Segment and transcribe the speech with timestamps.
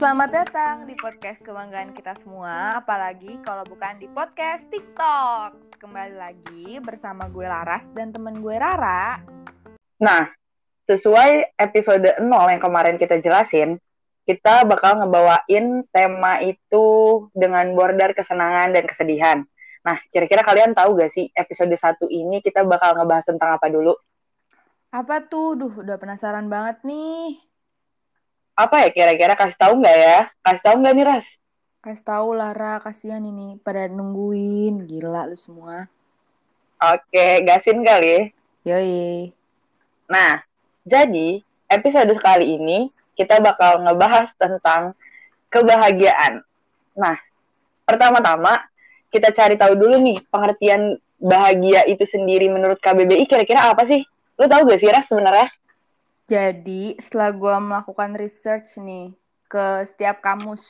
[0.00, 5.76] Selamat datang di podcast kebanggaan kita semua, apalagi kalau bukan di podcast TikTok.
[5.76, 9.20] Kembali lagi bersama gue Laras dan temen gue Rara.
[10.00, 10.24] Nah,
[10.88, 13.76] sesuai episode 0 yang kemarin kita jelasin,
[14.24, 16.84] kita bakal ngebawain tema itu
[17.36, 19.44] dengan border kesenangan dan kesedihan.
[19.84, 23.92] Nah, kira-kira kalian tahu gak sih episode 1 ini kita bakal ngebahas tentang apa dulu?
[24.96, 25.60] Apa tuh?
[25.60, 27.49] Duh, udah penasaran banget nih.
[28.54, 30.18] Apa ya kira-kira kasih tahu nggak ya?
[30.44, 31.26] Kasih tahu nggak nih Ras?
[31.80, 34.84] Kasih tahu Lara, kasihan ini pada nungguin.
[34.84, 35.88] Gila lu semua.
[36.80, 38.32] Oke, gasin kali.
[38.64, 39.32] Yoi.
[40.08, 40.44] Nah,
[40.84, 42.78] jadi episode kali ini
[43.16, 44.96] kita bakal ngebahas tentang
[45.52, 46.40] kebahagiaan.
[46.96, 47.16] Nah,
[47.84, 48.64] pertama-tama
[49.12, 54.00] kita cari tahu dulu nih pengertian bahagia itu sendiri menurut KBBI kira-kira apa sih?
[54.40, 55.52] Lu tahu gak sih Ras sebenarnya?
[56.30, 59.18] Jadi, setelah gue melakukan research nih
[59.50, 60.62] ke setiap kamus,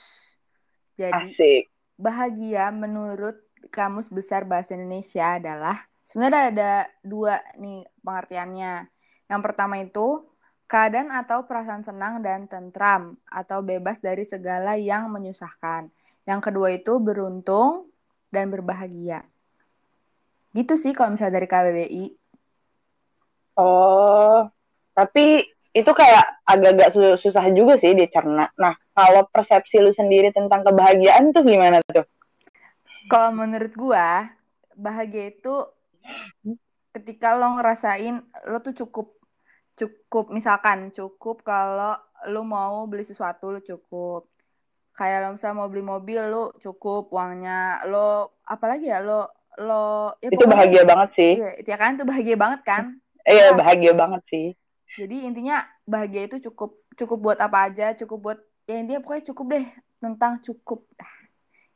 [0.96, 1.68] jadi Asik.
[2.00, 3.36] bahagia menurut
[3.68, 6.72] Kamus Besar Bahasa Indonesia adalah sebenarnya ada
[7.04, 8.88] dua nih pengertiannya.
[9.28, 10.24] Yang pertama itu
[10.64, 15.92] keadaan atau perasaan senang dan tentram atau bebas dari segala yang menyusahkan.
[16.24, 17.92] Yang kedua itu beruntung
[18.32, 19.28] dan berbahagia.
[20.56, 22.04] Gitu sih kalau misalnya dari KBBI.
[23.60, 24.48] Oh,
[25.00, 28.50] tapi itu kayak agak-agak su- susah juga sih dicerna.
[28.58, 32.04] Nah, kalau persepsi lu sendiri tentang kebahagiaan tuh gimana tuh?
[33.10, 34.28] Kalau menurut gua,
[34.76, 35.54] bahagia itu
[36.90, 38.16] ketika lo ngerasain
[38.50, 39.14] lo tuh cukup
[39.78, 41.94] cukup misalkan cukup kalau
[42.28, 44.26] lo mau beli sesuatu lo cukup
[44.98, 49.30] kayak lo misalnya mau beli mobil lo cukup uangnya lo apalagi ya lo
[49.62, 51.32] lo ya Itu bahagia banget sih.
[51.38, 52.84] Iya, ya kan itu bahagia banget kan
[53.28, 53.58] Iya, Yes.
[53.60, 54.46] bahagia banget sih.
[54.98, 59.46] Jadi intinya bahagia itu cukup cukup buat apa aja cukup buat ya intinya pokoknya cukup
[59.54, 59.66] deh
[60.00, 60.86] tentang cukup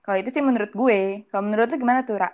[0.04, 2.28] kalau itu sih menurut gue kalau menurut lu gimana tuh Ra?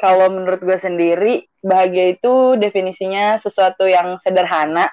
[0.00, 4.88] Kalau menurut gue sendiri, bahagia itu definisinya sesuatu yang sederhana,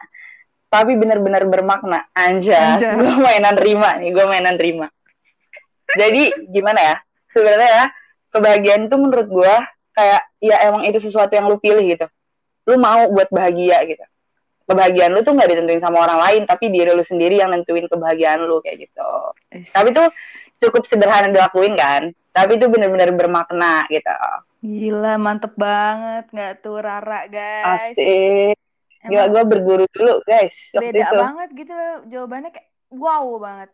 [0.67, 2.05] tapi benar-benar bermakna.
[2.13, 2.83] Anjas.
[2.99, 4.87] gue mainan terima nih, gue mainan terima.
[5.95, 6.95] Jadi gimana ya?
[7.31, 7.85] Sebenarnya ya,
[8.35, 9.53] kebahagiaan itu menurut gue
[9.95, 12.07] kayak ya emang itu sesuatu yang lu pilih gitu.
[12.67, 14.03] Lu mau buat bahagia gitu.
[14.71, 18.39] Kebahagiaan lu tuh nggak ditentuin sama orang lain, tapi diri lu sendiri yang nentuin kebahagiaan
[18.47, 19.11] lu kayak gitu.
[19.75, 20.07] Tapi tuh
[20.63, 24.07] cukup sederhana dilakuin kan, tapi itu benar-benar bermakna gitu.
[24.61, 27.97] Gila, mantep banget nggak tuh Rara, guys?
[27.97, 28.55] Asik.
[29.01, 30.53] Gila, gue berguru dulu, guys.
[30.71, 31.17] Beda itu.
[31.17, 33.69] banget gitu loh, jawabannya kayak wow banget.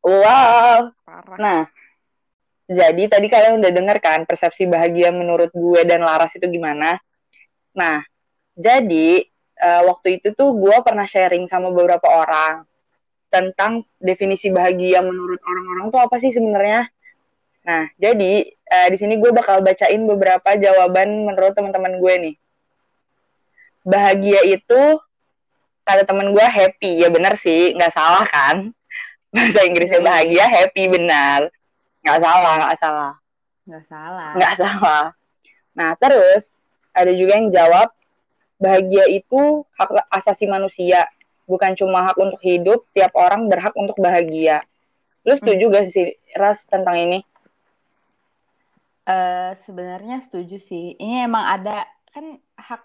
[0.00, 0.96] Wow.
[1.04, 1.36] Parah.
[1.36, 1.60] Nah,
[2.66, 6.96] jadi tadi kalian udah denger kan persepsi bahagia menurut gue dan Laras itu gimana?
[7.76, 8.00] Nah,
[8.56, 9.20] jadi
[9.56, 12.64] eh, waktu itu tuh gue pernah sharing sama beberapa orang
[13.26, 16.86] tentang definisi bahagia menurut orang-orang tuh apa sih sebenarnya?
[17.66, 22.36] Nah, jadi eh, di sini gue bakal bacain beberapa jawaban menurut teman-teman gue nih.
[23.86, 24.82] Bahagia itu
[25.86, 28.74] kata temen gue happy, ya bener sih, nggak salah kan?
[29.34, 30.06] Bahasa Inggrisnya Iya.
[30.06, 31.40] bahagia, happy benar,
[32.02, 33.12] nggak salah, nggak salah,
[33.66, 34.30] Nggak salah.
[34.34, 35.04] nggak salah.
[35.76, 36.42] Nah terus
[36.90, 37.90] ada juga yang jawab
[38.56, 41.08] bahagia itu hak asasi manusia,
[41.44, 44.64] bukan cuma hak untuk hidup, tiap orang berhak untuk bahagia.
[45.26, 47.18] Lu setuju gak sih Ras tentang ini?
[49.06, 50.98] Eh, sebenarnya setuju sih.
[50.98, 52.82] Ini emang ada kan hak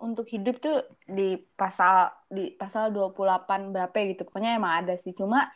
[0.00, 4.24] untuk hidup tuh di pasal di pasal 28 berapa ya gitu.
[4.24, 5.12] Pokoknya emang ada sih.
[5.12, 5.52] Cuma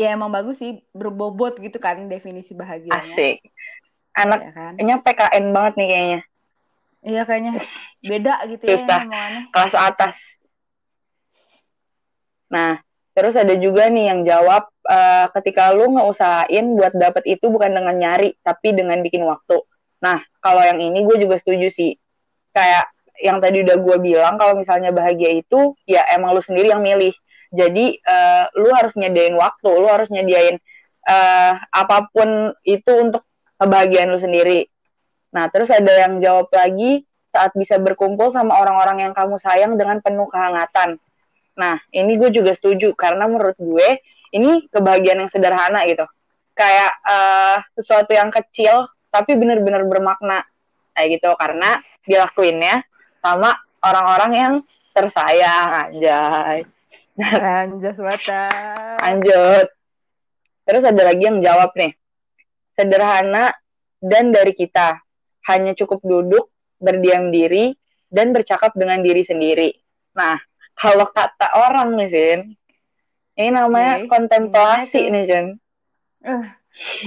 [0.00, 3.04] ya emang bagus sih berbobot gitu kan definisi bahagianya.
[3.04, 3.44] Asik.
[4.16, 4.72] Anak Ya kan?
[4.80, 6.20] Kayaknya PKN banget nih kayaknya.
[7.02, 7.58] Iya kayaknya
[7.98, 9.00] beda gitu ya Susah.
[9.02, 9.42] ini omongannya.
[9.50, 10.16] kelas atas.
[12.52, 12.78] Nah,
[13.16, 17.96] terus ada juga nih yang jawab eh, ketika lu ngeusahain buat dapet itu bukan dengan
[17.98, 19.58] nyari, tapi dengan bikin waktu.
[20.02, 21.98] Nah, kalau yang ini gue juga setuju sih.
[22.54, 22.86] Kayak
[23.22, 27.14] yang tadi udah gue bilang, kalau misalnya bahagia itu, ya emang lu sendiri yang milih.
[27.50, 30.58] Jadi, eh, lu harus nyediain waktu, lu harus nyediain
[31.02, 33.26] eh, apa pun itu untuk
[33.58, 34.70] kebahagiaan lu sendiri.
[35.32, 40.04] Nah, terus ada yang jawab lagi, saat bisa berkumpul sama orang-orang yang kamu sayang dengan
[40.04, 41.00] penuh kehangatan.
[41.56, 44.00] Nah, ini gue juga setuju karena menurut gue
[44.36, 46.04] ini kebahagiaan yang sederhana gitu.
[46.52, 50.44] Kayak eh, sesuatu yang kecil tapi benar-benar bermakna
[50.92, 52.84] kayak gitu karena dilakuinnya
[53.20, 54.54] sama orang-orang yang
[54.92, 56.64] tersayang anjay.
[57.20, 58.48] Anjas bata.
[59.04, 59.66] Lanjut.
[60.64, 61.92] Terus ada lagi yang jawab nih.
[62.72, 63.52] Sederhana
[64.00, 65.00] dan dari kita.
[65.48, 67.74] Hanya cukup duduk, berdiam diri,
[68.12, 69.70] dan bercakap dengan diri sendiri.
[70.14, 70.36] Nah,
[70.76, 72.40] kalau kata orang nih, Vin,
[73.32, 75.46] Ini namanya Oke, kontemplasi gimana nih, Jen.
[76.20, 76.44] Eh,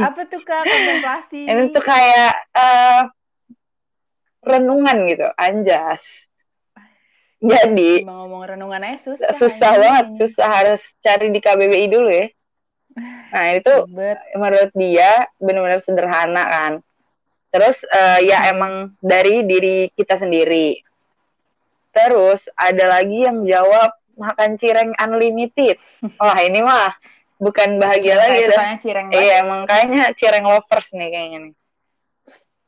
[0.02, 1.46] apa tuh kak kontemplasi?
[1.46, 3.02] Ini tuh kayak eh,
[4.42, 6.02] renungan gitu, anjas.
[7.38, 9.38] Jadi, Emang ngomong renungan aja susah.
[9.38, 9.84] susah anjing.
[9.86, 12.26] banget, susah harus cari di KBBI dulu ya.
[13.30, 14.18] Nah, itu Ribet.
[14.34, 16.74] menurut dia benar-benar sederhana kan.
[17.56, 20.76] Terus eh, ya emang dari diri kita sendiri.
[21.96, 25.80] Terus ada lagi yang jawab makan cireng unlimited.
[26.20, 26.92] Wah ini mah
[27.40, 28.52] bukan bahagia lagi.
[28.52, 28.76] Dah.
[28.76, 29.08] cireng.
[29.08, 31.54] Iya emang kayaknya cireng lovers nih kayaknya nih.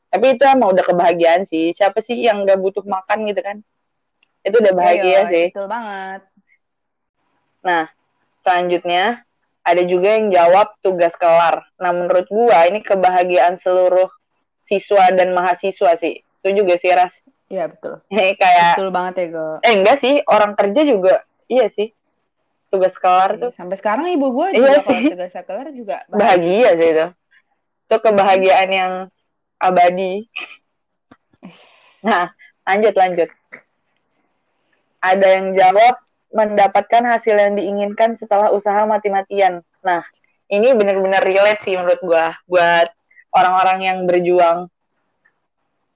[0.08, 1.76] Tapi itu emang udah kebahagiaan sih.
[1.76, 3.60] Siapa sih yang gak butuh makan gitu kan?
[4.40, 5.46] Itu udah bahagia Iya, sih.
[5.52, 6.20] Betul banget.
[7.60, 7.84] Nah,
[8.40, 9.28] selanjutnya
[9.60, 11.68] ada juga yang jawab tugas kelar.
[11.76, 14.08] Nah, menurut gua ini kebahagiaan seluruh
[14.68, 16.20] siswa dan mahasiswa sih.
[16.44, 17.16] Itu juga sih Ras.
[17.48, 18.04] Iya betul.
[18.40, 19.46] Kayak Betul banget ya Go.
[19.64, 21.88] eh enggak sih, orang kerja juga iya sih.
[22.68, 25.08] Tugas kelar tuh Sampai sekarang ibu gue Iya juga kalau sih.
[25.08, 27.06] tugas kelar juga bahagia sih itu.
[27.88, 28.92] Itu kebahagiaan yang
[29.56, 30.28] abadi.
[32.04, 32.28] Nah,
[32.62, 33.30] lanjut lanjut.
[35.00, 35.94] Ada yang jawab
[36.28, 39.64] mendapatkan hasil yang diinginkan setelah usaha mati-matian.
[39.80, 40.04] Nah,
[40.46, 42.92] ini benar-benar relate sih menurut gua buat
[43.34, 44.68] orang-orang yang berjuang.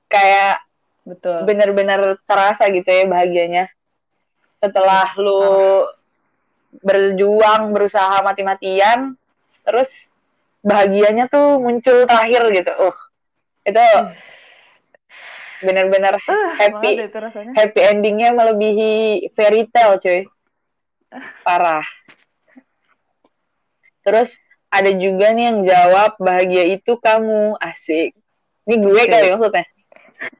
[0.08, 0.60] Kayak
[1.02, 1.48] Betul.
[1.48, 3.64] benar-benar terasa gitu ya bahagianya.
[4.62, 5.86] Setelah lu
[6.82, 9.18] berjuang, berusaha mati-matian,
[9.66, 9.88] terus
[10.62, 12.72] bahagianya tuh muncul terakhir gitu.
[12.78, 12.96] Uh,
[13.66, 13.82] itu
[15.66, 16.18] benar-benar
[16.58, 17.52] happy Banget itu rasanya.
[17.54, 18.92] happy endingnya melebihi
[19.38, 20.26] fairy tale cuy
[21.46, 21.86] parah
[24.02, 24.34] terus
[24.72, 28.16] ada juga nih yang jawab bahagia itu kamu asik
[28.64, 29.10] ini gue Asik.
[29.10, 29.66] kali maksudnya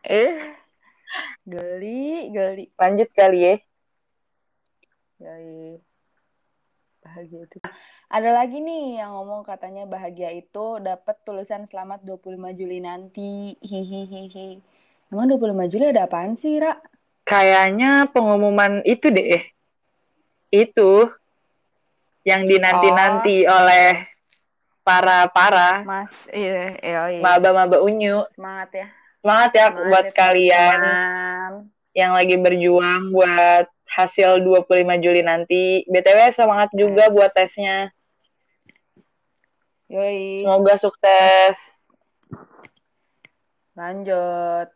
[0.06, 0.32] Eh.
[1.44, 2.64] Geli, geli.
[2.75, 3.55] lanjut kali ya
[5.19, 5.79] Yoi.
[6.99, 7.58] Bahagia itu.
[8.06, 13.55] Ada lagi nih yang ngomong katanya bahagia itu dapat tulisan selamat 25 Juli nanti.
[13.58, 14.62] Hihihihi.
[15.11, 16.78] Emang 25 Juli ada apaan sih, Ra?
[17.23, 19.46] kayaknya pengumuman itu deh
[20.50, 20.93] itu
[22.26, 24.11] yang dinanti-nanti oleh
[24.82, 27.20] para para Mas, iya, iya, iya.
[27.20, 28.87] maba-maba unyu Semangat ya.
[29.19, 31.52] semangat ya Semangat buat ya, kalian teman-teman.
[31.94, 34.64] yang lagi berjuang buat hasil 25
[34.99, 35.84] Juli nanti.
[35.84, 37.12] BTW semangat juga Yes.
[37.12, 37.79] buat tesnya.
[39.87, 40.43] Yoi.
[40.43, 41.56] Semoga sukses.
[43.75, 44.69] Lanjut.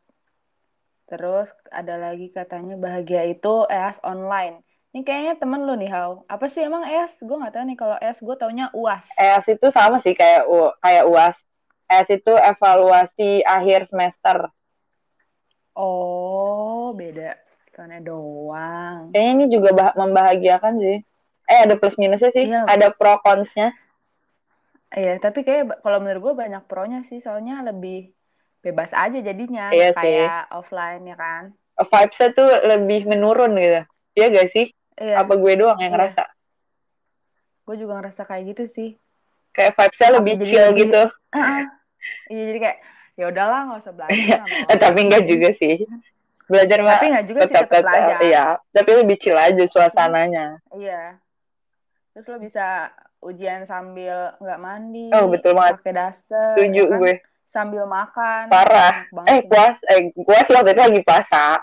[1.06, 4.60] Terus ada lagi katanya bahagia itu EAS online.
[4.96, 6.24] Ini kayaknya temen lu nih, Hau.
[6.24, 7.20] Apa sih emang EAS?
[7.20, 8.16] Gue nggak tahu nih kalau EAS.
[8.24, 9.04] Gue taunya UAS.
[9.12, 11.36] EAS itu sama sih kayak U, kayak UAS.
[11.84, 14.48] EAS itu evaluasi akhir semester.
[15.76, 17.36] Oh, beda.
[17.76, 19.12] Karena doang.
[19.12, 21.04] Kayaknya ini juga bah- membahagiakan sih.
[21.44, 22.48] Eh ada plus minusnya sih.
[22.48, 22.64] Iya.
[22.64, 23.76] Ada pro consnya.
[24.96, 27.20] Iya, tapi kayak kalau menurut gue banyak pronya sih.
[27.20, 28.16] Soalnya lebih
[28.64, 29.68] bebas aja jadinya.
[29.76, 30.00] Iya sih.
[30.00, 31.52] kayak offline ya kan.
[31.84, 33.84] Vibes-nya tuh lebih menurun gitu.
[34.16, 34.72] Iya gak sih?
[34.96, 35.94] Iya, Apa gue doang yang Iya.
[35.94, 36.22] ngerasa?
[37.66, 38.90] gue juga ngerasa kayak gitu sih.
[39.50, 41.02] Kayak vibes-nya lebih jadi chill lebih- gitu.
[42.26, 42.78] Iya, jadi kayak
[43.16, 44.16] ya udahlah nggak usah belajar.
[44.16, 44.36] Iya.
[44.46, 45.76] nggak Eh, tapi enggak juga sih.
[46.46, 48.18] Belajar mah Tapi nggak juga sih tetap tetap tetap belajar.
[48.22, 48.44] iya.
[48.70, 50.46] Tapi lebih chill aja suasananya.
[50.72, 51.02] Iya.
[52.14, 52.66] Terus lo bisa
[53.18, 55.82] ujian sambil nggak mandi, Oh, betul banget.
[55.82, 56.98] pakai daster, Setuju ya kan?
[57.02, 57.14] gue.
[57.50, 58.44] Sambil makan.
[58.46, 58.92] Parah.
[59.26, 61.58] Eh, puas, eh, puas waktu itu lagi puasa.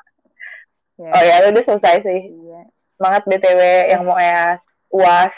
[0.94, 2.22] Ya, Oh ya, udah selesai sih.
[2.30, 2.62] iya.
[3.03, 3.60] Semangat BTW
[3.91, 4.63] yang mau EAS.
[4.88, 5.36] UAS.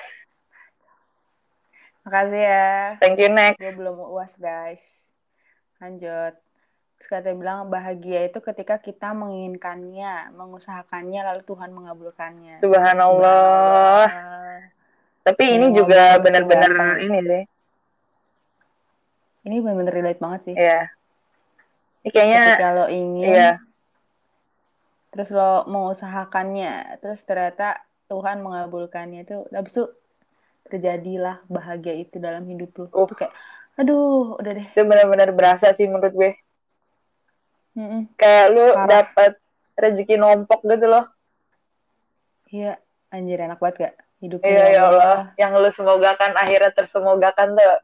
[2.05, 2.93] Makasih ya.
[3.01, 3.57] Thank you next.
[3.57, 4.85] Gue belum uas guys.
[5.81, 6.37] Lanjut.
[7.09, 12.61] Katanya bilang bahagia itu ketika kita menginginkannya, mengusahakannya, lalu Tuhan mengabulkannya.
[12.61, 14.13] Subhanallah.
[14.13, 14.61] Subhanallah.
[15.25, 17.43] Tapi ini juga benar-benar ini sih.
[19.49, 20.53] Ini bener-bener relate banget sih.
[20.53, 20.93] Iya.
[22.05, 23.57] Ini kayaknya lo ingin, iya.
[25.15, 27.79] Terus lo mengusahakannya, terus ternyata
[28.11, 29.87] Tuhan mengabulkannya itu, habis itu
[30.67, 32.85] terjadilah bahagia itu dalam hidup lo.
[32.91, 33.07] Uh.
[33.07, 33.33] Itu kayak,
[33.79, 34.67] aduh, udah deh.
[34.75, 36.31] Itu benar-benar berasa sih menurut gue.
[37.79, 38.11] Mm-mm.
[38.19, 38.87] Kayak lu Parah.
[38.91, 39.31] dapat
[39.79, 41.07] rezeki nombok gitu loh.
[42.51, 42.75] Iya,
[43.07, 43.95] anjir enak banget gak?
[44.19, 45.17] Hidupnya Iya ya Allah.
[45.39, 47.79] Yang lu semogakan akhirnya tersemogakan tuh.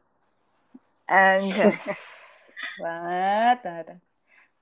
[1.08, 1.72] Anjir.
[2.84, 3.86] banget, banget.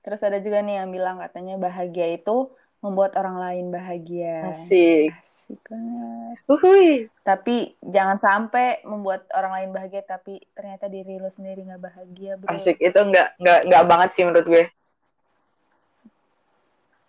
[0.01, 2.51] Terus ada juga nih yang bilang katanya bahagia itu
[2.81, 4.51] membuat orang lain bahagia.
[4.51, 5.13] Asik.
[5.13, 6.35] Asik banget.
[6.49, 6.89] Uhuy.
[7.21, 12.49] Tapi jangan sampai membuat orang lain bahagia tapi ternyata diri lo sendiri nggak bahagia, bro.
[12.51, 12.81] Asik.
[12.81, 14.65] Itu nggak nggak nggak banget sih menurut gue.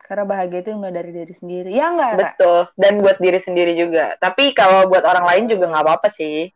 [0.04, 1.72] Karena bahagia itu mulai dari diri sendiri.
[1.72, 2.12] Ya enggak?
[2.20, 2.68] Betul.
[2.76, 4.12] Dan buat diri sendiri juga.
[4.20, 6.52] Tapi kalau buat orang lain juga nggak apa-apa sih.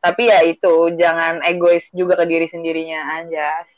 [0.00, 3.68] Tapi ya itu, jangan egois juga ke diri sendirinya, Anjas.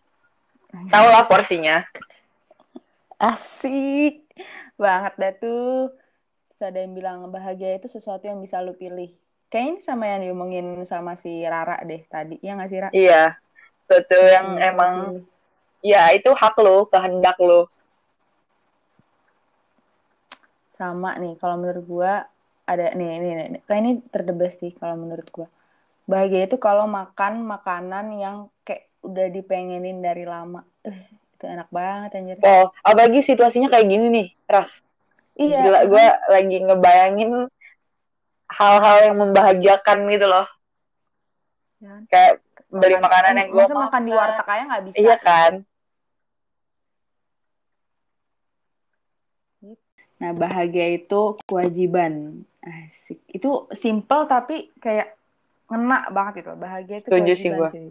[0.88, 1.82] Tahu lah porsinya.
[3.30, 4.14] Asik
[4.82, 5.68] banget dah tuh.
[6.48, 9.10] Terus ada yang bilang bahagia itu sesuatu yang bisa lu pilih.
[9.50, 12.34] Kayaknya ini sama yang diomongin sama si Rara deh tadi.
[12.46, 12.90] Ya nggak sih, Ra?
[13.00, 13.22] Iya.
[13.90, 15.24] Itu yang Hmm, emang, pilih.
[15.92, 17.60] ya itu hak lo, kehendak lo.
[20.78, 22.12] Sama nih, kalau menurut gua
[22.72, 23.60] ada nih, nih, nih.
[23.66, 25.48] kayak ini terdebes sih kalau menurut gua.
[26.10, 28.36] Bahagia itu kalau makan makanan yang
[28.66, 30.60] kayak udah dipengenin dari lama.
[31.42, 32.38] Itu enak banget anjir.
[32.46, 34.78] Oh, apalagi situasinya kayak gini nih, Ras.
[35.34, 37.30] Iya, Gila, gue lagi ngebayangin
[38.46, 40.46] hal-hal yang membahagiakan gitu loh.
[41.82, 41.98] Ya.
[42.06, 42.32] Kayak
[42.70, 44.96] beli Makan- makanan yang gue masa makan di warteg aja nggak bisa.
[45.02, 45.52] Iya kan?
[50.22, 52.46] Nah, bahagia itu kewajiban.
[52.62, 53.18] Asik.
[53.26, 55.18] Itu simple tapi kayak
[55.66, 56.54] ngena banget itu.
[56.54, 57.70] Bahagia itu Setuju sih kewajiban, gua.
[57.74, 57.90] cuy.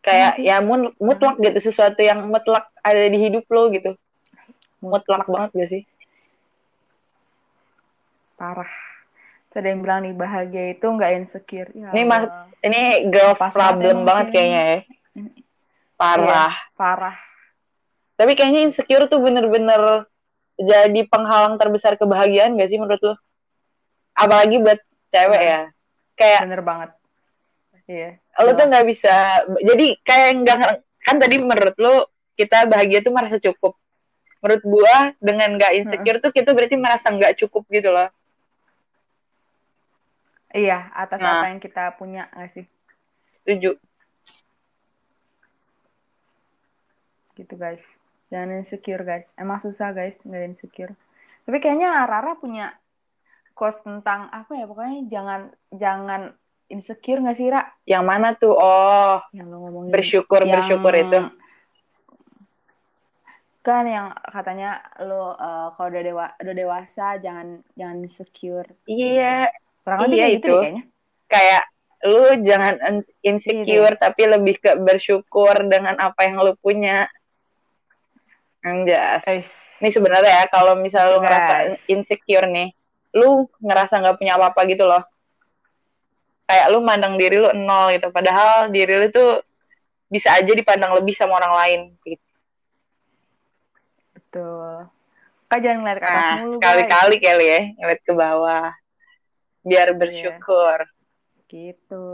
[0.00, 0.48] Kayak sih?
[0.48, 3.92] ya mun- mutlak gitu sesuatu yang mutlak ada di hidup lo gitu.
[4.80, 5.82] Mutlak banget gak sih?
[8.40, 8.72] Parah.
[9.50, 11.70] Terus ada yang bilang nih bahagia itu nggak insecure.
[11.76, 12.32] Ya Ini mas-.
[12.60, 14.78] Ini girl Pas problem banget kayaknya ya.
[16.00, 16.54] Parah.
[16.76, 17.16] Parah.
[18.16, 20.08] Tapi kayaknya insecure tuh bener-bener
[20.60, 23.14] jadi penghalang terbesar kebahagiaan gak sih menurut lo?
[24.12, 25.48] Apalagi buat cewek Iya.
[25.48, 25.60] ya.
[26.16, 26.90] Kayak Bener banget.
[27.90, 28.22] Iya.
[28.38, 29.14] lo tuh nggak bisa
[29.66, 30.58] jadi kayak nggak
[31.02, 32.06] kan tadi menurut lo
[32.38, 33.74] kita bahagia tuh merasa cukup
[34.38, 38.06] menurut gua dengan nggak insecure tuh kita berarti merasa nggak cukup gitu loh
[40.50, 41.46] Iya, atas Nah.
[41.46, 42.66] apa yang kita punya nggak sih?
[43.42, 43.78] setuju
[47.38, 47.86] Gitu guys.
[48.34, 49.30] Jangan insecure guys.
[49.38, 50.92] Emang susah guys nggak insecure.
[51.46, 52.74] Tapi kayaknya Rara punya
[53.54, 56.22] quotes tentang apa ya pokoknya jangan jangan
[56.70, 57.66] insecure nggak sih Ra?
[57.84, 59.90] yang mana tuh oh Yang lo ngomongin.
[59.90, 61.20] bersyukur Yang- bersyukur itu
[63.60, 68.68] Kan yang katanya lo eh, kalau udah dewa udah dewasa jangan jangan insecure.
[68.86, 70.48] iya Kurang lebih Iya, gitu itu.
[70.48, 70.82] deh kayaknya.
[71.28, 71.62] kayak
[72.00, 77.04] lu jangan in- insecure tapi lebih ke bersyukur dengan apa yang lu punya
[78.60, 79.24] Anjas.
[79.80, 82.68] Ini sebenarnya ya kalau misal lu ngerasa insecure nih,
[83.12, 85.00] lu ngerasa nggak punya apa-apa gitu loh.
[86.50, 89.38] Kayak lu mandang diri lu nol gitu, padahal diri lu tuh
[90.10, 91.80] bisa aja dipandang lebih sama orang lain.
[92.02, 92.26] Gitu.
[94.18, 94.90] Betul.
[95.46, 98.68] Kak jangan ngeliat ke atas Nah, mulu sekali-kali kali ya ngeliat ke bawah,
[99.62, 99.98] biar Iya.
[99.98, 100.78] bersyukur.
[101.46, 102.06] Gitu.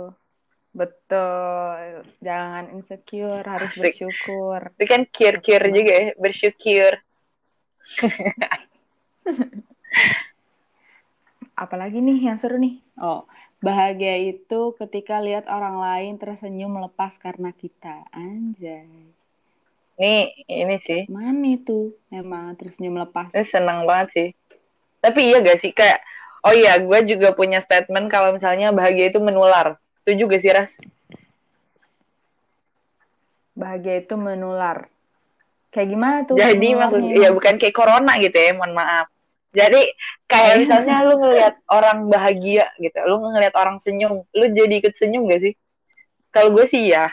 [0.76, 2.04] Betul.
[2.20, 3.96] Jangan insecure, harus Asik.
[3.96, 4.60] bersyukur.
[4.76, 6.92] Itu kan kir-kir Bagus juga ya, bersyukur.
[11.56, 12.84] Apalagi nih yang seru nih?
[13.00, 13.24] Oh,
[13.60, 18.04] bahagia itu ketika lihat orang lain tersenyum melepas karena kita.
[18.12, 19.12] Anjay.
[19.96, 21.96] Nih, ini sih, Mana itu?
[22.12, 23.32] Emang tersenyum melepas.
[23.32, 24.28] ini senang banget sih.
[25.00, 26.04] Tapi iya gak sih, kayak,
[26.44, 29.80] oh iya, gue juga punya statement kalau misalnya bahagia itu menular.
[30.04, 30.72] Setuju gak sih, Ras?
[33.56, 34.92] Bahagia itu menular.
[35.72, 36.36] Kayak gimana tuh?
[36.36, 39.08] Jadi maksud ya bukan kayak corona gitu ya, mohon maaf.
[39.56, 39.80] Jadi
[40.28, 40.60] kayak Iya.
[40.60, 45.48] misalnya lu ngelihat orang bahagia gitu, lu ngelihat orang senyum, lu jadi ikut senyum gak
[45.48, 45.54] sih?
[46.28, 47.08] Kalau gue sih ya.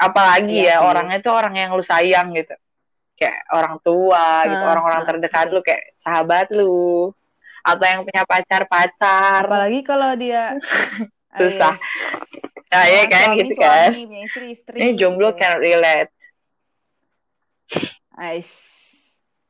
[0.00, 0.88] Apalagi ya Iya sih.
[0.88, 2.56] orangnya tuh orang yang lu sayang gitu.
[3.20, 7.12] Kayak orang tua gitu, Ah, orang-orang ah, terdekat lu kayak sahabat lu
[7.60, 9.44] atau yang punya pacar-pacar.
[9.44, 10.56] Apalagi kalau dia
[11.36, 11.76] Susah.
[11.76, 12.08] Ah,
[12.70, 13.90] Nah, ya Punya kan suami, gitu kan.
[13.92, 14.76] suami, istri, istri.
[14.78, 15.42] Ini jomblo gitu.
[15.42, 16.10] can relate.
[18.14, 18.48] Ais.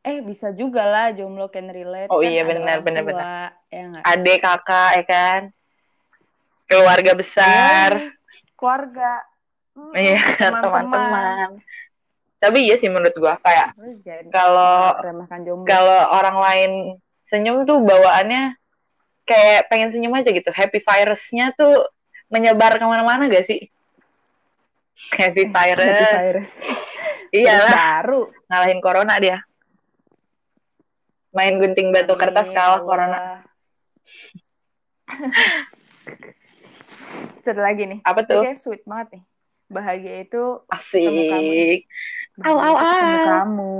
[0.00, 2.08] Eh bisa juga lah jomblo can relate.
[2.08, 3.24] Oh kan iya, benar, benar, benar.
[3.68, 4.00] Ya?
[4.00, 5.40] Adik, kakak, ya kan?
[6.64, 7.90] Keluarga besar.
[8.00, 8.10] Iya,
[8.56, 9.12] keluarga.
[9.76, 11.60] Hmm, Iya, teman-teman.
[12.40, 13.76] Tapi iya sih menurut gua kayak
[14.32, 14.96] kalau
[15.68, 16.70] kalau orang lain
[17.28, 18.56] senyum tuh bawaannya
[19.28, 20.48] kayak pengen senyum aja gitu.
[20.48, 21.84] Happy virusnya tuh
[22.32, 23.68] menyebar ke mana-mana gak sih?
[25.12, 25.84] Happy virus.
[25.84, 26.48] Happy virus.
[27.30, 28.32] Iyalah, Baru.
[28.48, 29.38] ngalahin corona dia.
[31.30, 32.82] Main gunting batu Amin, kertas kalah Allah.
[32.82, 33.18] corona.
[37.40, 37.98] Satu lagi nih.
[38.02, 38.42] Apa tuh?
[38.42, 39.22] Oke, sweet banget nih.
[39.70, 41.86] Bahagia itu Asik.
[42.42, 43.26] Au, bahagia au, ketemu au.
[43.26, 43.74] kamu.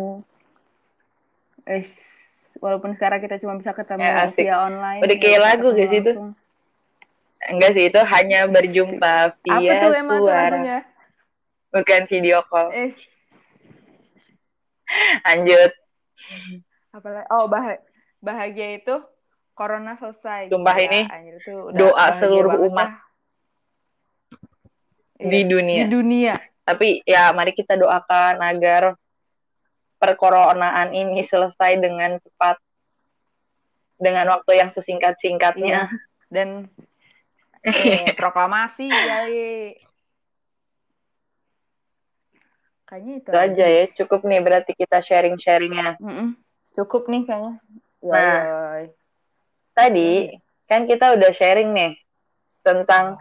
[1.66, 1.90] Es,
[2.56, 4.38] walaupun sekarang kita cuma bisa ketemu Ya, asik.
[4.40, 5.00] via online.
[5.02, 6.12] Udah nggak kayak lagu gak sih itu?
[7.40, 10.44] Enggak sih, itu hanya berjumpa Apa via tuh emang tuh suara.
[10.46, 10.78] lagunya?
[11.70, 12.68] Bukan video call.
[12.70, 12.90] Eh,
[15.22, 15.70] Lanjut.
[16.90, 17.78] Apalagi oh bah
[18.18, 18.94] bahagia itu
[19.54, 20.50] corona selesai.
[20.50, 22.94] Sumpah Gila, ini anjir, itu doa seluruh banget umat dah.
[25.20, 25.78] di Iya, dunia.
[25.84, 26.34] Di dunia.
[26.64, 28.96] Tapi ya mari kita doakan agar
[30.00, 32.56] perkoronaan ini selesai dengan cepat
[34.00, 35.92] dengan waktu yang sesingkat-singkatnya.
[36.32, 36.64] Dan
[37.60, 39.76] eh, proklamasi kali.
[42.88, 46.00] Kayaknya itu Itu aja ya, cukup nih berarti kita sharing-sharingnya.
[46.02, 46.34] Mm-mm.
[46.78, 47.54] Cukup nih kayaknya.
[48.00, 48.40] Ya, Nah.
[48.44, 48.82] Yoy.
[49.76, 50.10] Tadi
[50.66, 51.92] kan kita udah sharing nih
[52.62, 53.16] tentang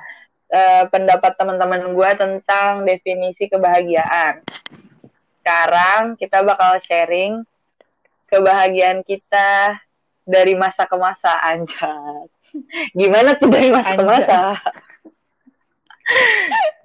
[0.49, 4.41] eh, pendapat teman-teman gue tentang definisi kebahagiaan.
[5.39, 7.45] Sekarang kita bakal sharing
[8.29, 9.81] kebahagiaan kita
[10.25, 12.29] dari masa ke masa anjas.
[12.93, 14.39] Gimana tuh dari masa ke masa?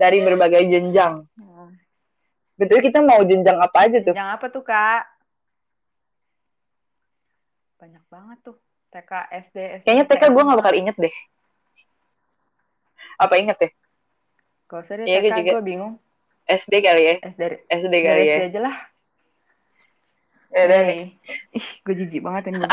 [0.02, 1.24] dari berbagai jenjang.
[1.36, 1.72] Nah,
[2.54, 4.14] Betul kita mau jenjang apa aja tuh?
[4.14, 5.02] Yang apa tuh, Kak?
[7.84, 8.56] Banyak banget tuh.
[8.88, 9.84] TK, SD, SMP.
[9.84, 11.14] Kayaknya TK gue gak bakal inget deh.
[13.20, 13.70] Apa inget ya?
[14.72, 16.00] Gak usah deh gue TK, gue bingung.
[16.48, 17.14] SD kali ya?
[17.20, 18.36] SD, SD dari kali ya?
[18.40, 18.76] SD aja lah.
[20.48, 21.12] Ya udah nih.
[21.52, 22.64] Ih, gue jijik banget ini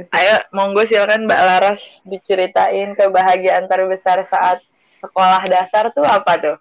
[0.00, 0.08] SD.
[0.16, 4.64] Ayo, monggo silakan Mbak Laras diceritain kebahagiaan terbesar saat
[5.04, 6.56] sekolah dasar tuh apa tuh?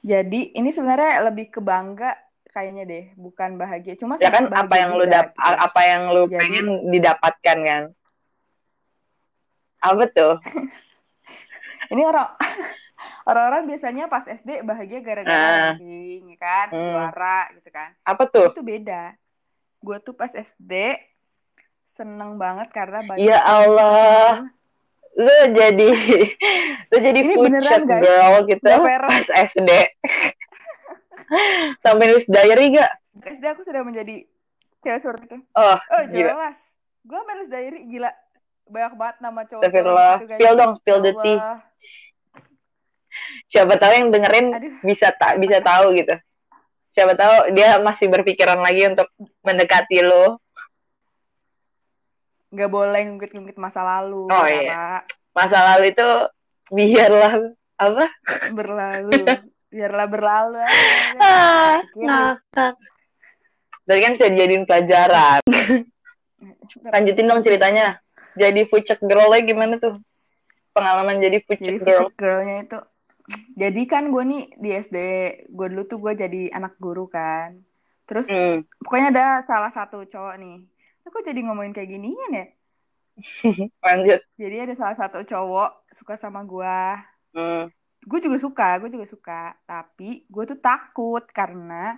[0.00, 2.16] Jadi, ini sebenarnya lebih ke bangga
[2.50, 3.94] kayaknya deh, bukan bahagia.
[3.94, 5.38] Cuma Ya kan apa yang lu dap gitu.
[5.40, 7.82] apa yang lu Jadi- pengen didapatkan kan?
[9.80, 10.34] Apa tuh?
[11.92, 12.28] Ini orang
[13.30, 15.56] orang-orang biasanya pas SD bahagia gara-gara Ah.
[15.72, 16.84] ranking, ya kan, Hmm.
[16.90, 17.90] juara gitu kan.
[18.02, 18.52] Apa tuh?
[18.52, 19.16] Itu beda.
[19.80, 21.00] Gue tuh pas SD
[21.90, 24.44] seneng banget karena banyak Ya Allah.
[25.10, 25.88] Lu jadi
[26.90, 28.02] lu jadi Ini beneran, guys.
[28.04, 28.68] girl gitu
[29.00, 29.70] pas SD.
[31.84, 32.90] Sampai nulis diary gak?
[33.22, 34.26] SD aku sudah menjadi
[34.80, 35.38] cewek seperti itu.
[35.54, 36.32] Oh, Oh gila.
[36.34, 36.58] jelas.
[37.02, 38.10] Gue menulis diary gila.
[38.70, 39.62] Banyak banget nama cowok.
[39.62, 40.14] Astagfirullah.
[40.22, 41.38] Spill dong, spill the tea.
[43.50, 44.74] Siapa tahu yang dengerin Aduh.
[44.86, 46.14] bisa tak bisa tahu gitu.
[46.94, 49.10] Siapa tahu dia masih berpikiran lagi untuk
[49.42, 50.38] mendekati lo.
[52.50, 54.26] Gak boleh ngungkit-ngungkit masa lalu.
[54.26, 55.06] Oh, iya.
[55.30, 56.08] Masa lalu itu
[56.70, 58.04] biarlah apa?
[58.50, 59.22] Berlalu.
[59.70, 60.58] Biarlah berlalu.
[60.58, 60.70] aja.
[61.16, 62.06] Ah, Pikirin.
[62.06, 62.72] ngakak.
[63.80, 65.40] Berarti kan bisa dijadiin pelajaran.
[66.84, 67.86] Lanjutin dong ceritanya.
[68.32, 69.98] Jadi fucek girl-nya gimana tuh?
[70.70, 72.10] Pengalaman jadi fucek girl.
[72.14, 72.78] girl-nya itu.
[73.54, 74.96] Jadi kan gue nih di SD,
[75.46, 77.62] gue dulu tuh gue jadi anak guru kan.
[78.06, 78.66] Terus Hmm.
[78.80, 80.66] pokoknya ada salah satu cowok nih.
[81.06, 82.46] Aku jadi ngomongin kayak ginian ya.
[83.86, 84.20] Lanjut.
[84.34, 86.78] Jadi ada salah satu cowok suka sama gue.
[87.34, 87.70] Hmm.
[88.04, 89.42] Gue juga suka, gue juga suka.
[89.68, 91.96] Tapi gue tuh takut karena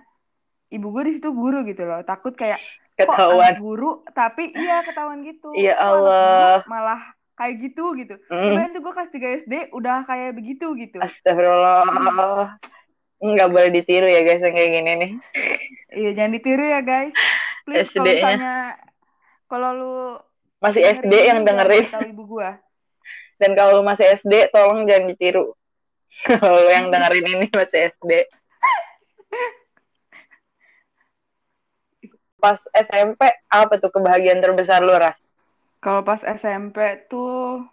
[0.73, 2.03] ibu gue di situ guru gitu loh.
[2.03, 2.59] Takut kayak
[2.93, 3.57] Ketahuan.
[3.57, 5.49] guru, tapi iya ketahuan gitu.
[5.57, 6.61] Ya Allah.
[6.61, 7.01] guru malah
[7.33, 8.15] kayak gitu gitu.
[8.29, 11.01] Kemarin tuh gue kelas 3 SD udah kayak begitu gitu.
[11.01, 12.59] Astagfirullah.
[13.23, 15.11] Nggak boleh ditiru ya guys yang kayak gini nih.
[15.93, 17.15] Iya, jangan ditiru ya, guys.
[17.63, 18.55] Please kalau misalnya
[19.47, 19.95] kalau lu
[20.59, 21.85] Masih SD yang dengerin.
[21.87, 22.59] tahu ibu gua.
[23.39, 25.55] Dan kalau lu masih SD, tolong jangan ditiru.
[26.39, 28.11] Kalau lu yang dengerin ini masih SD.
[32.43, 35.15] Pas SMP, apa tuh kebahagiaan terbesar lu, Ras?
[35.83, 37.63] Kalau pas SMP tuh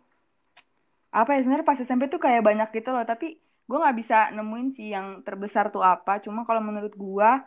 [1.11, 4.69] apa ya sebenarnya pas SMP tuh kayak banyak gitu loh, tapi gua nggak bisa nemuin
[4.75, 6.19] sih yang terbesar tuh apa.
[6.23, 7.43] Cuma kalau menurut gua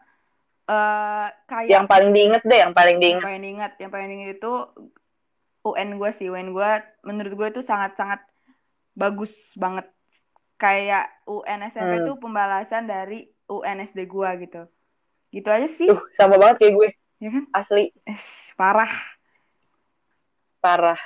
[0.68, 3.24] eh kayak Yang paling diinget deh, yang paling yang diinget.
[3.24, 4.54] paling diingat, yang paling diingat itu
[5.64, 6.70] UN gue sih, UN gue
[7.08, 8.20] menurut gue itu sangat-sangat
[8.96, 9.88] bagus banget.
[10.62, 12.08] Kayak UN SMP Hmm.
[12.08, 14.62] tuh pembalasan dari UN SD gue gitu.
[15.34, 16.90] Gitu aja sih, Tuh, sama banget kayak gue.
[17.20, 17.44] ya kan?
[17.54, 18.92] Asli, Es, parah.
[20.62, 21.00] parah.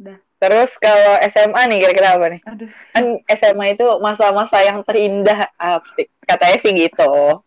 [0.00, 0.18] Udah.
[0.36, 2.40] Terus kalau SMA nih, kira-kira apa nih?
[2.44, 3.04] Aduh, Kan
[3.40, 5.48] SMA itu masa-masa yang terindah.
[5.56, 6.12] Asik.
[6.28, 7.40] Katanya sih gitu.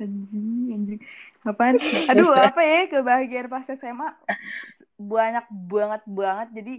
[0.00, 1.00] anjing, anjing.
[1.44, 1.76] Apaan?
[2.10, 4.08] Aduh, apa ya kebahagiaan pas SMA
[4.98, 6.48] banyak banget banget.
[6.56, 6.74] Jadi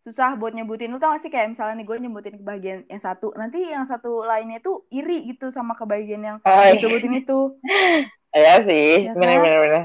[0.00, 0.88] susah buat nyebutin.
[0.88, 4.24] Lu tau gak sih kayak misalnya nih gue nyebutin kebahagiaan yang satu, nanti yang satu
[4.24, 6.74] lainnya tuh iri gitu sama kebahagiaan yang Oh, iya.
[6.76, 7.38] disebutin itu.
[8.30, 9.18] Iya sih, Ya kan?
[9.18, 9.58] bener-bener.
[9.66, 9.82] bener.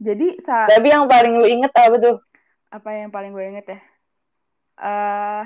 [0.00, 2.16] Jadi sa Tapi yang paling lu inget apa tuh?
[2.72, 3.78] apa yang paling gue inget ya?
[4.80, 5.44] Eh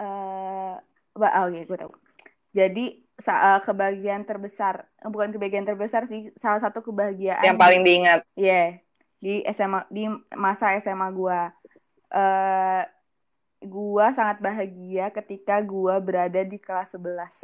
[0.00, 0.74] eh
[1.18, 1.92] ba- oh, oke, gue tahu.
[2.54, 2.84] Jadi
[3.18, 8.20] sa- eh, kebahagiaan terbesar, eh, bukan kebahagiaan terbesar sih, salah satu kebahagiaan Yang paling diingat.
[8.38, 8.78] Iya,
[9.18, 11.50] di SMA di masa SMA gua.
[12.12, 12.82] Eh
[13.62, 17.40] gua sangat bahagia ketika gua berada di kelas 11.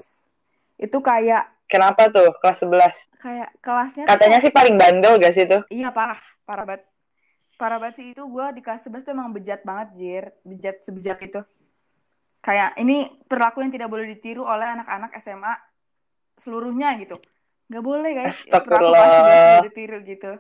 [0.76, 2.92] Itu kayak Kenapa tuh kelas 11?
[3.18, 5.62] kayak kelasnya tuh Katanya sih paling bandel gak sih tuh?
[5.68, 6.86] Iya parah, parah banget.
[7.58, 10.24] Parah banget sih itu gue di kelas 11 tuh emang bejat banget, Jir.
[10.46, 11.40] Bejat sebejat itu.
[12.38, 15.54] Kayak ini perilaku yang tidak boleh ditiru oleh anak-anak SMA
[16.38, 17.18] seluruhnya gitu.
[17.68, 19.06] Gak boleh guys, perilaku kelas 11 Astagfirullah.
[19.10, 20.32] tidak ditiru gitu.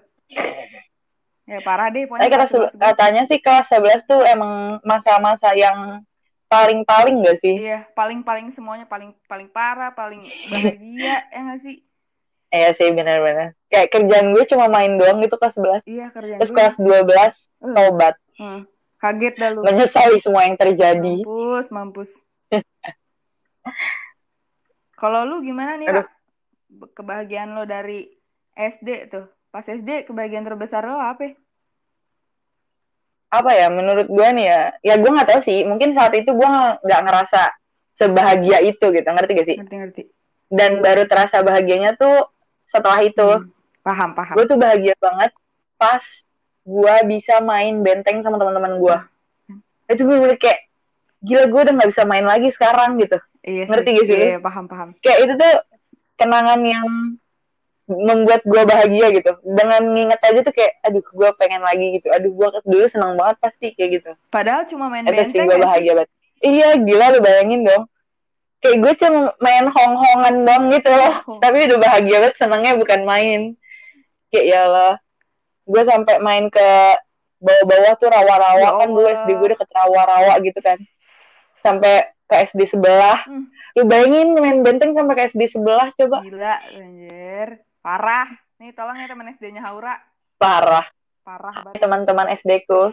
[1.48, 5.56] Ya parah deh, Tapi pokoknya kata, kelas 11 katanya sih kelas 11 tuh emang masa-masa
[5.56, 6.04] yang
[6.44, 7.56] paling-paling gak sih?
[7.56, 10.20] Iya, paling-paling semuanya paling paling parah, paling
[10.52, 11.76] bahagia, ya nggak sih?
[12.48, 13.56] Iya sih benar-benar.
[13.68, 15.84] Kayak kerjaan gue cuma main doang gitu kelas 11.
[15.84, 16.56] Iya kerjaan Terus gue.
[16.56, 18.14] kelas 12 Eh, tobat.
[18.38, 18.60] hmm,
[19.00, 19.60] kaget dah lu.
[19.64, 21.14] Menyesali semua yang terjadi.
[21.24, 22.10] Mampus, mampus.
[25.00, 25.88] Kalau lu gimana nih?
[26.92, 28.04] Kebahagiaan lo dari
[28.52, 29.26] SD tuh.
[29.48, 31.32] Pas SD kebahagiaan terbesar lo apa?
[33.28, 34.62] Apa ya menurut gue nih ya?
[34.80, 35.64] Ya gue nggak tahu sih.
[35.64, 36.48] Mungkin saat itu gue
[36.84, 37.52] nggak ngerasa
[37.96, 39.08] sebahagia itu gitu.
[39.08, 39.56] Ngerti gak sih?
[39.60, 40.02] Ngerti-ngerti.
[40.48, 42.28] Dan baru terasa bahagianya tuh
[42.64, 43.24] setelah itu.
[43.24, 43.52] Hmm,
[43.84, 44.34] Paham, paham.
[44.36, 45.32] Gue tuh bahagia banget
[45.80, 46.04] pas
[46.68, 48.96] gue bisa main benteng sama teman-teman gue.
[49.88, 50.68] Itu bener kayak
[51.24, 53.16] gila gue udah nggak bisa main lagi sekarang gitu.
[53.44, 53.70] Iya sih.
[53.72, 54.24] Ngerti gak sih lu?
[54.24, 54.88] Iya, paham, paham.
[55.00, 55.54] Kayak itu tuh
[56.20, 56.86] kenangan yang
[57.88, 59.32] membuat gue bahagia gitu.
[59.42, 62.12] Dengan nginget aja tuh kayak, aduh gue pengen lagi gitu.
[62.12, 64.10] Aduh gue dulu seneng banget pasti kayak gitu.
[64.28, 65.64] Padahal cuma main Itu benteng gue sih?
[65.64, 66.10] bahagia banget.
[66.38, 67.84] Iya gila lu bayangin dong.
[68.60, 71.14] Kayak gue cuma main hong-hongan dong gitu loh.
[71.24, 71.38] Oh.
[71.40, 73.40] Tapi udah bahagia banget senengnya bukan main.
[74.28, 74.94] Kayak ya lah.
[75.64, 76.68] Gue sampai main ke
[77.38, 79.12] bawah-bawah tuh rawa-rawa Ya kan Allah.
[79.24, 80.78] SD gue deket rawa-rawa gitu kan.
[81.64, 83.24] Sampai ke SD sebelah.
[83.24, 83.48] Hmm.
[83.78, 86.20] Lu bayangin main benteng sampai ke SD sebelah coba.
[86.26, 87.48] Gila, anjir.
[87.82, 88.28] Parah.
[88.58, 89.94] Nih, tolong ya teman SD-nya Haura.
[90.38, 90.86] Parah.
[91.22, 91.78] Parah banget.
[91.78, 92.90] Teman-teman SD ku.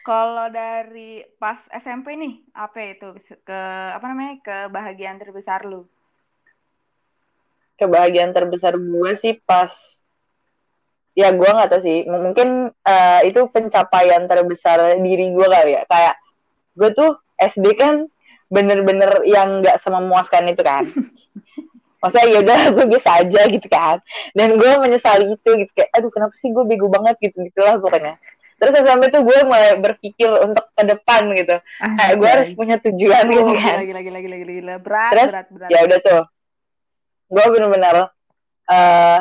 [0.00, 3.08] Kalau dari pas SMP nih, apa itu
[3.44, 3.60] ke
[3.96, 5.84] apa namanya kebahagiaan terbesar lu?
[7.76, 9.72] Kebahagiaan terbesar gue sih pas
[11.16, 16.16] ya gue nggak tahu sih mungkin eh, itu pencapaian terbesar diri gue kali ya kayak
[16.78, 18.06] gue tuh SD kan
[18.48, 20.86] bener-bener yang nggak sememuaskan itu kan
[22.00, 23.96] maksudnya ya udah gue biasa aja gitu kan.
[24.32, 25.70] Dan gue menyesali itu gitu.
[25.72, 28.16] Kayak aduh kenapa sih gue bego banget gitu gitulah pokoknya.
[28.60, 31.56] Terus sampai tuh gue mulai berpikir untuk ke depan gitu.
[31.80, 33.76] Kayak gue harus punya tujuan Oh, gitu kan.
[33.80, 34.74] gila, gila, gila, gila, gila.
[34.80, 35.70] Berat, Terus, berat, berat.
[35.72, 36.22] ya udah tuh.
[37.30, 37.96] Gue bener-bener
[38.70, 39.20] eh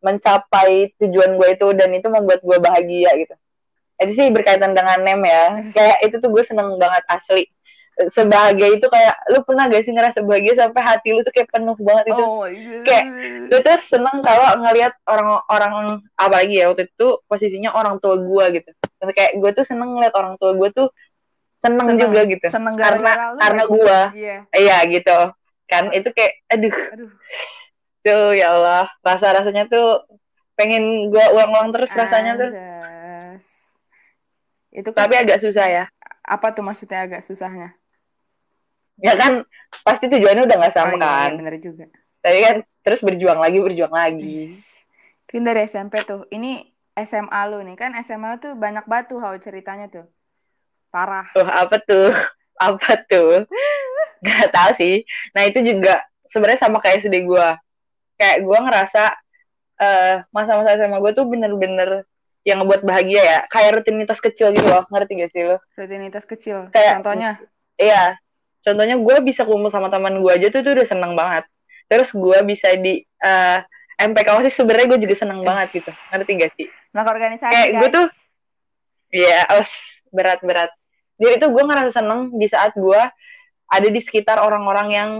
[0.00, 3.34] mencapai tujuan gue itu dan itu membuat gue bahagia gitu.
[4.00, 5.60] Itu sih berkaitan dengan nem ya.
[5.76, 7.44] Kayak itu tuh gue seneng banget asli
[8.10, 11.76] sebahagia itu kayak lu pernah gak sih ngerasa bahagia sampai hati lu tuh kayak penuh
[11.76, 12.80] banget itu Oh, iya.
[12.80, 13.04] Kayak,
[13.52, 18.70] gue tuh seneng kalau ngelihat orang-orang apalagi ya waktu itu posisinya orang tua gue gitu
[19.12, 20.88] kayak gue tuh seneng ngeliat orang tua gue tuh
[21.60, 22.00] seneng, Seneng.
[22.08, 23.40] juga gitu seneng karena gara-gara lu.
[23.40, 23.68] karena ya?
[23.68, 24.36] gue Iya.
[24.56, 25.18] iya gitu
[25.68, 27.10] kan itu kayak aduh Aduh.
[28.00, 30.08] tuh ya Allah rasa rasanya tuh
[30.56, 32.50] pengen gue ulang-ulang terus rasanya tuh.
[34.70, 35.84] Itu kan tapi agak susah ya
[36.20, 37.74] apa tuh maksudnya agak susahnya?
[39.00, 39.32] Ya kan
[39.82, 41.84] pasti tujuannya udah nggak sama oh, iya, kan iya, bener juga.
[42.20, 44.60] tapi kan terus berjuang lagi berjuang lagi
[45.24, 46.26] Itu kan dari SMP tuh.
[46.26, 46.66] Ini
[47.06, 50.06] SMA lu nih kan SMA lu tuh banyak batu how ceritanya tuh.
[50.90, 51.30] Parah.
[51.30, 52.10] tuh apa tuh
[52.66, 53.46] apa tuh
[54.20, 57.48] nggak tahu sih nah itu juga sebenarnya sama kayak SD gue
[58.20, 59.04] kayak gue ngerasa
[59.80, 62.04] eh masa-masa SMA gue tuh bener-bener
[62.44, 66.68] yang ngebuat bahagia ya kayak rutinitas kecil gitu loh ngerti gak sih lo Rutinitas kecil.
[66.72, 67.40] Kayak- Contohnya.
[67.80, 68.20] Iya,
[68.70, 71.42] contohnya gue bisa kumpul sama teman gue aja tuh, tuh udah seneng banget.
[71.90, 73.58] Terus gue bisa di eh
[74.00, 76.66] MPK sih sebenarnya gue juga seneng banget gitu, ngerti gak sih?
[76.96, 78.06] Nah, organisasi Kayak gue tuh,
[79.12, 79.70] ya, os
[80.08, 80.70] berat-berat.
[81.20, 83.00] Jadi itu gue ngerasa seneng di saat gue
[83.68, 85.10] ada di sekitar orang-orang yang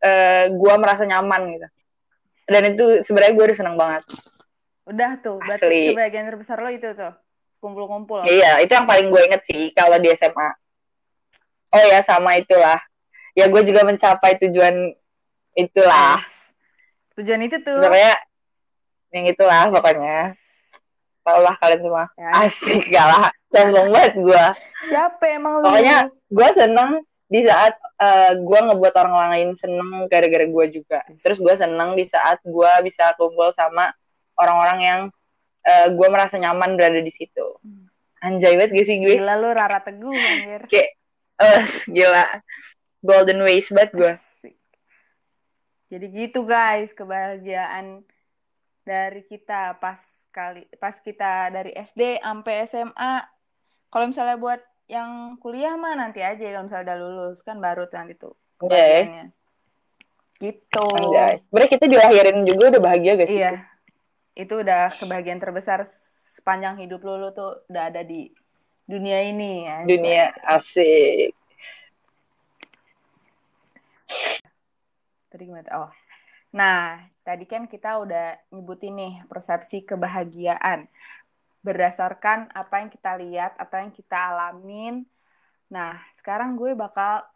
[0.00, 1.68] eh gue merasa nyaman gitu.
[2.46, 4.02] Dan itu sebenarnya gue udah seneng banget.
[4.86, 5.92] Udah tuh, berarti Asli.
[5.92, 7.12] kebahagiaan terbesar lo itu tuh.
[7.58, 8.22] Kumpul-kumpul.
[8.24, 10.48] Iya, itu yang paling gue inget sih kalau di SMA.
[11.68, 12.78] Oh ya, sama itulah.
[13.32, 14.94] Ya gue juga mencapai tujuan
[15.52, 16.20] itulah.
[17.14, 17.80] Tujuan itu tuh.
[17.80, 18.14] sebenarnya
[19.08, 20.36] yang itulah pokoknya
[21.22, 22.28] tau lah kalian semua Ya.
[22.44, 24.44] asik gak lah sombong banget gue
[24.86, 25.64] Siapa emang lu?
[25.64, 26.90] Pokoknya- gue seneng
[27.26, 27.72] di saat
[28.36, 33.16] gue ngebuat orang lain seneng gara-gara gue juga terus gue seneng di saat gue bisa
[33.16, 33.88] kumpul sama
[34.36, 35.00] orang-orang yang
[35.90, 37.46] gue merasa nyaman berada di situ
[38.20, 40.60] anjay banget gak sih gue Gila lu Rara Teguh anjir.
[41.36, 42.40] Eh, gila
[43.04, 44.14] golden ways banget gue.
[45.86, 48.02] Jadi gitu guys, kebahagiaan
[48.82, 50.00] dari kita pas
[50.34, 53.14] kali pas kita dari SD sampai SMA.
[53.92, 57.96] Kalau misalnya buat yang kuliah mah nanti aja kalau misalnya udah lulus kan baru tuh
[57.98, 59.00] nanti tuh Iya ya.
[59.02, 59.26] kebahagiaannya.
[60.36, 60.86] Gitu.
[61.00, 61.34] Anjay.
[61.48, 63.28] Berarti kita dilahirin juga udah bahagia sih?
[63.40, 63.52] Iya.
[64.36, 65.88] Itu udah kebahagiaan terbesar
[66.36, 68.28] sepanjang hidup lu, lu tuh udah ada di
[68.86, 69.78] dunia ini ya.
[69.82, 71.34] Dunia asik.
[75.26, 75.68] Tadi gimana?
[75.74, 75.90] Oh.
[76.54, 80.88] Nah, tadi kan kita udah nyebutin nih persepsi kebahagiaan
[81.66, 85.02] berdasarkan apa yang kita lihat, apa yang kita alamin.
[85.66, 87.26] Nah, sekarang gue bakal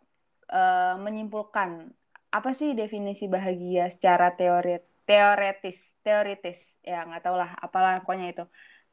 [0.47, 1.91] uh, menyimpulkan
[2.31, 8.45] apa sih definisi bahagia secara teori teoretis, teoritis ya nggak tau lah, apalah pokoknya itu.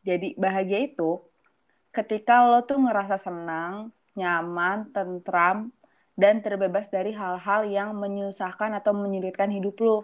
[0.02, 1.22] Jadi bahagia itu
[1.96, 5.70] ketika lo tuh ngerasa senang, nyaman, tentram,
[6.18, 9.98] dan terbebas dari hal-hal yang menyusahkan atau menyulitkan hidup lo.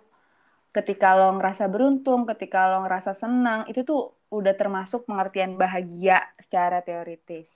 [0.69, 6.81] Ketika lo ngerasa beruntung, ketika lo ngerasa senang, itu tuh udah termasuk pengertian bahagia secara
[6.85, 7.49] teoritis.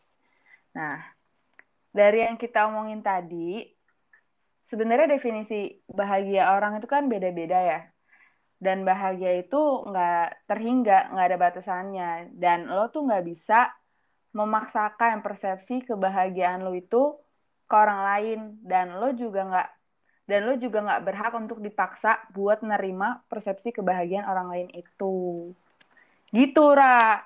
[0.74, 1.02] Nah,
[1.94, 3.66] dari yang kita omongin tadi,
[4.70, 7.82] sebenarnya definisi bahagia orang itu kan beda-beda ya.
[8.58, 12.12] Dan bahagia itu nggak terhingga, nggak ada batasannya.
[12.34, 13.70] Dan lo tuh nggak bisa
[14.38, 17.18] memaksakan persepsi kebahagiaan lo itu
[17.66, 18.40] ke orang lain.
[18.62, 19.70] Dan lo juga nggak
[20.30, 25.50] dan lo juga nggak berhak untuk dipaksa buat nerima persepsi kebahagiaan orang lain itu.
[26.30, 27.26] Gitu ra.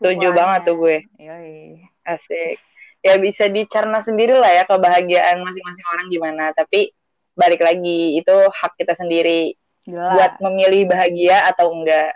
[0.00, 0.96] Setuju banget tuh gue.
[1.20, 1.84] Yoi.
[2.06, 2.56] asik.
[3.02, 6.44] Ya bisa dicerna sendiri lah ya kebahagiaan masing-masing orang gimana.
[6.54, 6.94] Tapi
[7.36, 9.52] balik lagi itu hak kita sendiri
[9.84, 10.14] Jelas.
[10.14, 12.14] buat memilih bahagia atau enggak.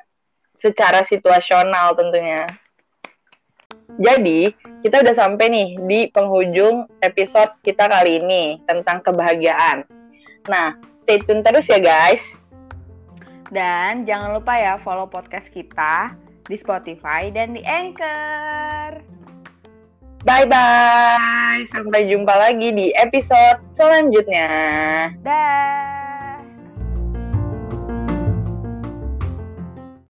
[0.61, 2.47] Secara situasional tentunya
[4.01, 9.85] jadi, kita udah sampai nih di penghujung episode kita kali ini tentang kebahagiaan.
[10.49, 10.73] Nah,
[11.05, 12.25] stay tune terus ya guys.
[13.53, 16.17] Dan jangan lupa ya follow podcast kita
[16.49, 19.05] di Spotify dan di Anchor.
[20.25, 21.69] Bye-bye.
[21.69, 24.49] Sampai jumpa lagi di episode selanjutnya.
[25.21, 26.10] Dah.